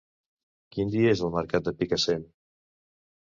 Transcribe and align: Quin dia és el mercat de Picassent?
Quin 0.75 0.93
dia 0.95 1.11
és 1.17 1.19
el 1.27 1.33
mercat 1.35 1.67
de 1.67 1.73
Picassent? 1.83 2.23